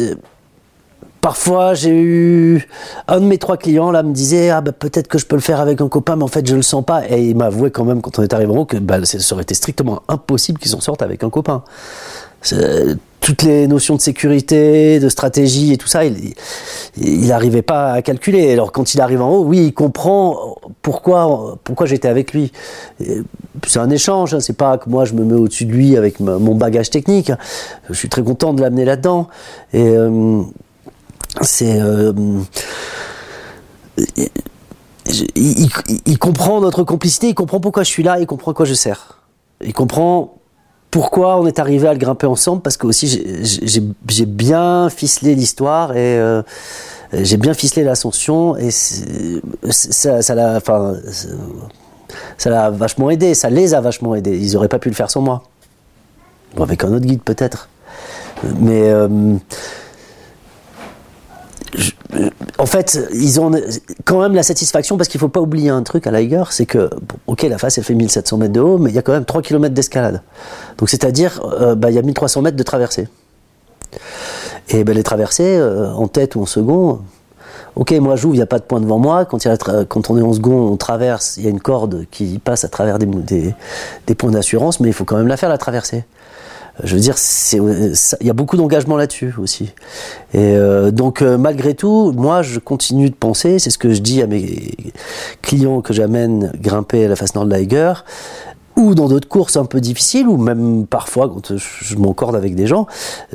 parfois 1.21 1.75
j'ai 1.75 1.91
eu 1.91 2.69
un 3.09 3.21
de 3.21 3.25
mes 3.25 3.39
trois 3.39 3.57
clients 3.57 3.91
là 3.91 4.03
me 4.03 4.13
disait 4.13 4.51
ah 4.51 4.61
bah 4.61 4.73
peut-être 4.73 5.09
que 5.09 5.19
je 5.19 5.27
peux 5.27 5.37
le 5.37 5.43
faire 5.43 5.61
avec 5.61 5.81
un 5.81 5.89
copain, 5.89 6.17
mais 6.17 6.23
en 6.23 6.29
fait 6.29 6.47
je 6.47 6.55
le 6.55 6.63
sens 6.63 6.85
pas. 6.85 7.03
Et 7.09 7.29
il 7.31 7.37
m'a 7.37 7.47
avoué 7.47 7.71
quand 7.71 7.85
même 7.85 8.01
quand 8.01 8.19
on 8.19 8.23
est 8.23 8.33
arrivé 8.33 8.53
en 8.53 8.59
haut 8.59 8.65
que 8.65 8.77
bah, 8.77 9.05
ça 9.05 9.35
aurait 9.35 9.43
été 9.43 9.55
strictement 9.55 10.03
impossible 10.09 10.59
qu'ils 10.59 10.71
s'en 10.71 10.81
sortent 10.81 11.03
avec 11.03 11.25
un 11.25 11.31
copain. 11.31 11.65
Toutes 13.29 13.43
les 13.43 13.67
notions 13.69 13.95
de 13.95 14.01
sécurité, 14.01 15.01
de 15.01 15.11
stratégie 15.11 15.75
et 15.75 15.77
tout 15.77 15.87
ça, 15.87 16.03
il 16.07 16.33
n'arrivait 17.27 17.61
pas 17.61 17.93
à 17.93 18.01
calculer. 18.01 18.51
Alors 18.51 18.73
quand 18.73 18.95
il 18.95 19.03
arrive 19.03 19.21
en 19.21 19.29
haut, 19.31 19.45
oui, 19.45 19.67
il 19.67 19.75
comprend 19.75 20.57
pourquoi 20.81 21.59
pourquoi 21.63 21.85
j'étais 21.85 22.09
avec 22.09 22.33
lui. 22.33 22.53
C'est 23.67 23.81
un 23.81 23.91
échange, 23.91 24.33
hein, 24.33 24.41
c'est 24.41 24.57
pas 24.57 24.79
que 24.79 24.89
moi 24.89 25.05
je 25.05 25.13
me 25.13 25.25
mets 25.27 25.35
au-dessus 25.35 25.67
de 25.67 25.73
lui 25.73 25.99
avec 25.99 26.21
mon 26.21 26.55
bagage 26.55 26.89
technique. 26.89 27.31
Je 27.91 27.93
suis 27.93 28.09
très 28.09 28.23
content 28.23 28.55
de 28.55 28.63
l'amener 28.63 28.87
là-dedans. 28.87 29.29
Et 29.75 29.87
euh, 29.87 30.41
c'est 31.43 31.83
euh, 31.83 32.15
il, 35.37 35.69
il- 36.07 36.19
comprend 36.19 36.63
notre 36.63 36.83
complicité, 36.83 37.29
il 37.29 37.35
comprend 37.35 37.61
pourquoi 37.61 37.83
je 37.83 37.91
suis 37.91 38.03
là, 38.03 38.21
il 38.21 38.27
comprend 38.27 38.55
quoi 38.55 38.65
je 38.65 38.73
sers. 38.73 39.21
Il 39.63 39.75
comprend 39.75 40.38
pourquoi 40.91 41.39
on 41.39 41.47
est 41.47 41.59
arrivé 41.59 41.87
à 41.89 41.93
le 41.93 41.99
grimper 41.99 42.27
ensemble, 42.27 42.63
parce 42.63 42.77
que 42.77 42.87
aussi 42.87 43.07
j'ai- 43.43 44.27
bien 44.27 44.89
ficelé 44.91 45.35
l'histoire 45.35 45.93
et 45.93 46.19
euh, 46.19 46.43
j'ai 47.13 47.37
bien 47.37 47.55
ficelé 47.55 47.85
l'ascension 47.85 48.57
et 48.57 48.71
ça 48.71 50.35
l'a 50.35 50.57
enfin 50.57 50.95
ça 52.39 52.51
l'a 52.51 52.71
vachement 52.71 53.11
aidé, 53.11 53.35
ça 53.35 53.51
les 53.51 53.75
a 53.75 53.81
vachement 53.81 54.15
aidés. 54.15 54.39
Ils 54.39 54.57
auraient 54.57 54.69
pas 54.69 54.79
pu 54.79 54.89
le 54.89 54.95
faire 54.95 55.11
sans 55.11 55.21
moi. 55.21 55.43
Bon, 56.57 56.63
avec 56.63 56.83
un 56.85 56.93
autre 56.93 57.05
guide 57.05 57.21
peut-être. 57.23 57.69
Mais 58.61 58.89
euh, 58.89 59.09
en 62.59 62.67
fait, 62.67 62.99
ils 63.13 63.41
ont 63.41 63.51
quand 64.05 64.21
même 64.21 64.35
la 64.35 64.43
satisfaction 64.43 64.97
parce 64.97 65.09
qu'il 65.09 65.21
faut 65.21 65.29
pas 65.29 65.41
oublier 65.41 65.71
un 65.71 65.83
truc 65.83 66.07
à 66.07 66.11
Liger, 66.11 66.45
c'est 66.51 66.67
que, 66.67 66.91
ok, 67.27 67.43
la 67.43 67.59
face 67.59 67.79
elle 67.79 67.85
fait 67.85 67.95
1700 67.95 68.37
mètres 68.39 68.53
de 68.53 68.61
haut, 68.61 68.79
mais 68.79 68.91
il 68.91 68.97
y 68.97 68.99
a 68.99 69.03
quand 69.03 69.13
même 69.13 69.25
3 69.25 69.43
km 69.43 69.75
d'escalade. 69.75 70.23
Donc 70.79 70.89
c'est-à-dire, 70.89 71.41
euh, 71.61 71.75
bah, 71.75 71.91
il 71.91 71.95
y 71.95 71.99
a 71.99 72.03
1300 72.03 72.43
mètres 72.43 72.57
de 72.57 72.63
traversée. 72.63 73.09
Et 74.71 74.85
ben, 74.85 74.95
les 74.95 75.03
traversées, 75.03 75.57
euh, 75.57 75.93
en 75.93 76.09
tête 76.09 76.35
ou 76.35 76.43
en 76.43 76.47
second, 76.47 77.01
ok, 77.77 77.93
moi 77.93 78.17
j'ouvre, 78.17 78.35
il 78.35 78.39
n'y 78.39 78.43
a 78.43 78.47
pas 78.47 78.59
de 78.59 78.65
point 78.65 78.81
devant 78.81 78.99
moi. 78.99 79.25
Quand, 79.25 79.45
la 79.45 79.57
on 80.09 80.19
est 80.19 80.23
en 80.23 80.33
second, 80.33 80.73
on 80.73 80.77
traverse, 80.77 81.37
il 81.37 81.45
y 81.45 81.47
a 81.47 81.51
une 81.51 81.61
corde 81.61 82.07
qui 82.11 82.39
passe 82.39 82.65
à 82.65 82.69
travers 82.69 82.99
des, 82.99 83.55
des 84.07 84.15
points 84.15 84.31
d'assurance, 84.31 84.81
mais 84.81 84.89
il 84.89 84.95
faut 84.95 85.05
quand 85.05 85.17
même 85.17 85.29
la 85.29 85.37
faire, 85.37 85.49
la 85.49 85.59
traversée. 85.59 86.05
Je 86.85 86.95
veux 86.95 87.01
dire, 87.01 87.17
il 88.21 88.27
y 88.27 88.31
a 88.31 88.33
beaucoup 88.33 88.57
d'engagement 88.57 88.97
là-dessus 88.97 89.35
aussi. 89.39 89.73
Et 90.33 90.57
euh, 90.57 90.91
donc, 90.91 91.23
euh, 91.23 91.37
malgré 91.37 91.75
tout, 91.75 92.13
moi, 92.13 92.43
je 92.43 92.59
continue 92.59 93.11
de 93.11 93.15
penser, 93.15 93.59
c'est 93.59 93.71
ce 93.71 93.79
que 93.79 93.93
je 93.93 94.01
dis 94.01 94.23
à 94.23 94.27
mes 94.27 94.75
clients 95.43 95.81
que 95.81 95.93
j'amène 95.93 96.53
grimper 96.61 97.05
à 97.05 97.09
la 97.09 97.17
face 97.17 97.35
nord 97.35 97.47
de 97.47 97.55
l'Aiger, 97.55 97.93
ou 98.77 98.95
dans 98.95 99.09
d'autres 99.09 99.29
courses 99.29 99.57
un 99.57 99.65
peu 99.65 99.81
difficiles, 99.81 100.29
ou 100.29 100.37
même 100.37 100.87
parfois 100.87 101.29
quand 101.29 101.57
je, 101.57 101.97
m'encorde 101.97 102.37
avec 102.37 102.55
des 102.55 102.67
gens. 102.67 102.87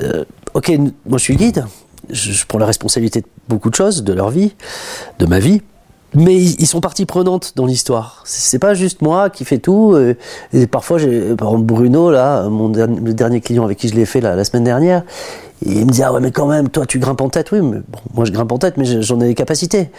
euh, 0.01 0.23
ok, 0.53 0.71
moi 1.05 1.17
je 1.17 1.23
suis 1.23 1.35
guide, 1.35 1.65
je 2.09 2.45
prends 2.47 2.59
la 2.59 2.65
responsabilité 2.65 3.21
de 3.21 3.27
beaucoup 3.49 3.69
de 3.69 3.75
choses, 3.75 4.03
de 4.03 4.13
leur 4.13 4.29
vie, 4.29 4.55
de 5.19 5.25
ma 5.25 5.39
vie. 5.39 5.61
Mais 6.15 6.35
ils, 6.35 6.67
sont 6.67 6.79
partie 6.81 7.05
prenante 7.05 7.53
dans 7.55 7.65
l'histoire. 7.65 8.21
C'est 8.25 8.59
pas 8.59 8.73
juste 8.73 9.01
moi 9.01 9.29
qui 9.29 9.45
fais 9.45 9.57
tout. 9.57 9.93
euh, 9.93 10.15
Et, 10.53 10.67
parfois, 10.67 10.97
par 11.37 11.49
exemple, 11.49 11.63
Bruno, 11.63 12.11
là, 12.11 12.47
mon 12.49 12.69
dernier, 12.69 12.99
le 12.99 13.13
dernier 13.13 13.41
client 13.41 13.63
avec 13.63 13.77
qui 13.79 13.87
je 13.87 13.95
l'ai 13.95 14.05
fait 14.05 14.21
la, 14.21 14.43
semaine 14.43 14.63
dernière, 14.63 15.03
il 15.65 15.85
me 15.85 15.91
dit 15.91 16.03
ah 16.03 16.11
ouais 16.13 16.19
mais 16.19 16.31
quand 16.31 16.45
même, 16.47 16.69
toi 16.69 16.85
tu 16.85 16.99
grimpes 16.99 17.21
en 17.21 17.29
tête, 17.29 17.51
oui, 17.51 17.61
moi 18.13 18.25
je 18.25 18.31
grimpe 18.31 18.51
en 18.51 18.57
tête, 18.57 18.75
mais 18.77 18.85
je- 18.85 19.01
j'en 19.01 19.19
ai 19.21 19.27
les 19.27 19.35
capacités. 19.35 19.89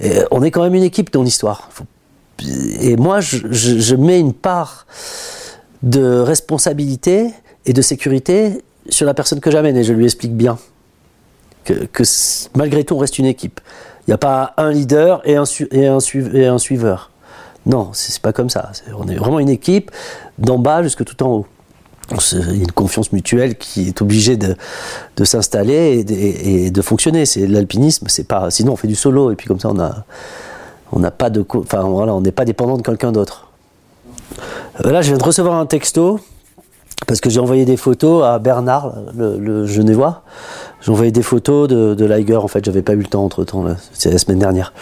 Et 0.00 0.18
on 0.30 0.42
est 0.42 0.50
quand 0.50 0.62
même 0.62 0.74
une 0.74 0.82
équipe 0.82 1.12
dans 1.12 1.22
l'histoire. 1.22 1.70
Et 2.80 2.96
moi, 2.96 3.20
je 3.20 3.94
mets 3.94 4.18
une 4.18 4.32
part 4.32 4.86
de 5.82 6.18
responsabilité 6.18 7.30
et 7.66 7.72
de 7.72 7.82
sécurité 7.82 8.62
sur 8.88 9.06
la 9.06 9.14
personne 9.14 9.40
que 9.40 9.50
j'amène 9.50 9.76
et 9.76 9.84
je 9.84 9.92
lui 9.92 10.04
explique 10.04 10.34
bien 10.36 10.58
que, 11.64 12.02
malgré 12.56 12.84
tout 12.84 12.94
on 12.94 12.98
reste 12.98 13.18
une 13.18 13.26
équipe. 13.26 13.60
Il 14.06 14.10
n'y 14.10 14.14
a 14.14 14.18
pas 14.18 14.52
un 14.56 14.70
leader 14.72 15.20
et 15.24 15.36
un, 15.36 15.44
et 15.70 15.86
un, 15.86 15.98
et 16.32 16.46
un 16.46 16.58
suiveur. 16.58 17.10
Non, 17.66 17.90
c'est 17.92 18.20
pas 18.20 18.32
comme 18.32 18.50
ça. 18.50 18.72
On 18.98 19.06
est 19.08 19.14
vraiment 19.14 19.38
une 19.38 19.48
équipe 19.48 19.90
d'en 20.38 20.58
bas 20.58 20.82
jusque 20.82 21.04
tout 21.04 21.22
en 21.22 21.28
haut. 21.28 21.46
C'est 22.18 22.38
une 22.38 22.72
confiance 22.72 23.12
mutuelle 23.12 23.56
qui 23.56 23.86
est 23.88 24.02
obligée 24.02 24.36
de, 24.36 24.56
de 25.16 25.24
s'installer 25.24 26.04
et, 26.08 26.70
de- 26.70 26.82
fonctionner. 26.82 27.24
C'est 27.26 27.46
l'alpinisme, 27.46 28.06
c'est 28.08 28.26
pas. 28.26 28.50
Sinon, 28.50 28.72
on 28.72 28.76
fait 28.76 28.88
du 28.88 28.96
solo 28.96 29.30
et 29.30 29.36
puis 29.36 29.46
comme 29.46 29.60
ça, 29.60 29.68
on 29.70 29.78
a, 29.78 30.04
on 30.90 30.98
n'a 30.98 31.12
pas 31.12 31.30
de, 31.30 31.46
enfin 31.54 31.82
voilà, 31.82 32.12
on 32.12 32.20
n'est 32.20 32.32
pas 32.32 32.44
dépendant 32.44 32.76
de 32.76 32.82
quelqu'un 32.82 33.12
d'autre. 33.12 33.48
Là, 34.82 35.00
je 35.00 35.08
viens 35.10 35.18
de 35.18 35.22
recevoir 35.22 35.54
un 35.54 35.66
texto 35.66 36.18
parce 37.06 37.20
que 37.20 37.30
j'ai 37.30 37.40
envoyé 37.40 37.64
des 37.64 37.76
photos 37.76 38.24
à 38.24 38.38
Bernard, 38.40 38.94
le, 39.16 39.38
le 39.38 39.66
Genevois. 39.66 40.22
Envoyé 40.88 41.12
des 41.12 41.22
photos 41.22 41.68
de, 41.68 41.94
de 41.94 42.04
Liger. 42.04 42.36
En 42.36 42.48
fait, 42.48 42.64
j'avais 42.64 42.82
pas 42.82 42.94
eu 42.94 42.98
le 42.98 43.06
temps 43.06 43.24
entre 43.24 43.44
temps. 43.44 43.64
C'est 43.92 44.10
la 44.10 44.18
semaine 44.18 44.40
dernière. 44.40 44.72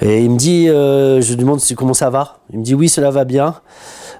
Et 0.00 0.22
il 0.24 0.30
me 0.30 0.36
dit, 0.36 0.68
euh, 0.68 1.20
je 1.20 1.30
lui 1.30 1.36
demande 1.36 1.60
comment 1.76 1.94
ça 1.94 2.10
va? 2.10 2.38
Il 2.52 2.60
me 2.60 2.64
dit 2.64 2.74
oui, 2.74 2.88
cela 2.88 3.10
va 3.10 3.24
bien. 3.24 3.54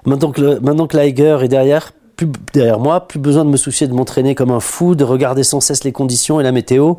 Maintenant 0.05 0.31
que, 0.31 0.41
le- 0.41 0.59
maintenant 0.59 0.87
que 0.87 0.97
Liger 0.97 1.37
est 1.41 1.47
derrière, 1.47 1.91
plus, 2.15 2.27
derrière 2.53 2.79
moi, 2.79 3.07
plus 3.07 3.19
besoin 3.19 3.43
de 3.43 3.49
me 3.49 3.57
soucier 3.57 3.87
de 3.87 3.93
m'entraîner 3.93 4.35
comme 4.35 4.51
un 4.51 4.61
fou, 4.61 4.95
de 4.95 5.03
regarder 5.03 5.43
sans 5.43 5.59
cesse 5.59 5.83
les 5.83 5.91
conditions 5.91 6.39
et 6.39 6.43
la 6.43 6.53
météo, 6.53 6.93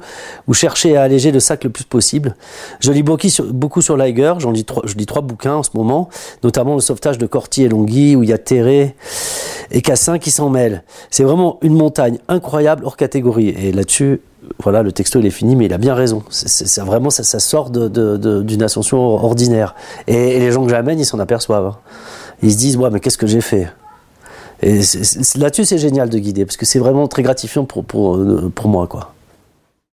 ou 0.46 0.52
chercher 0.54 0.96
à 0.96 1.02
alléger 1.02 1.32
le 1.32 1.40
sac 1.40 1.64
le 1.64 1.70
plus 1.70 1.84
possible. 1.84 2.36
Je 2.80 2.92
lis 2.92 3.02
beaucoup 3.02 3.28
sur, 3.28 3.50
beaucoup 3.52 3.80
sur 3.80 3.96
Liger, 3.96 4.34
j'en 4.38 4.50
lis 4.50 4.64
trois, 4.64 4.82
je 4.84 4.94
lis 4.96 5.06
trois 5.06 5.22
bouquins 5.22 5.54
en 5.54 5.62
ce 5.62 5.70
moment, 5.74 6.10
notamment 6.42 6.74
le 6.74 6.80
sauvetage 6.80 7.16
de 7.16 7.26
Corti 7.26 7.62
et 7.62 7.68
Longhi, 7.68 8.14
où 8.16 8.22
il 8.24 8.28
y 8.28 8.32
a 8.34 8.38
Terré 8.38 8.94
et 9.70 9.82
Cassin 9.82 10.18
qui 10.18 10.30
s'en 10.30 10.48
mêlent. 10.48 10.82
C'est 11.10 11.24
vraiment 11.24 11.58
une 11.62 11.74
montagne 11.74 12.18
incroyable 12.28 12.84
hors 12.84 12.96
catégorie. 12.96 13.48
Et 13.48 13.72
là-dessus, 13.72 14.20
voilà, 14.62 14.82
le 14.82 14.92
texto 14.92 15.18
il 15.20 15.26
est 15.26 15.30
fini, 15.30 15.56
mais 15.56 15.66
il 15.66 15.72
a 15.72 15.78
bien 15.78 15.94
raison. 15.94 16.22
C'est, 16.30 16.80
vraiment 16.80 17.10
ça, 17.10 17.24
ça 17.24 17.38
sort 17.38 17.70
d'une 17.70 18.62
ascension 18.62 18.98
ordinaire. 18.98 19.74
Et, 20.06 20.38
les 20.38 20.52
gens 20.52 20.64
que 20.64 20.70
j'amène, 20.70 20.98
ils 20.98 21.06
s'en 21.06 21.18
aperçoivent. 21.18 21.66
hein. 21.66 21.76
Ils 22.42 22.52
se 22.52 22.58
disent, 22.58 22.76
ouais, 22.76 22.90
mais 22.90 23.00
qu'est-ce 23.00 23.18
que 23.18 23.26
j'ai 23.26 23.40
fait? 23.40 23.68
Et 24.62 24.80
là-dessus, 25.36 25.64
c'est 25.64 25.78
génial 25.78 26.08
de 26.08 26.18
guider, 26.18 26.44
parce 26.46 26.56
que 26.56 26.64
c'est 26.64 26.78
vraiment 26.78 27.08
très 27.08 27.22
gratifiant 27.22 27.64
pour, 27.64 27.84
pour, 27.84 28.16
euh, 28.16 28.50
pour 28.54 28.68
moi, 28.68 28.86
quoi. 28.86 29.15